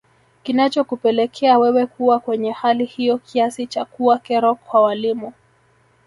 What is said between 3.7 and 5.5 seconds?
kuwa kero kwa walimu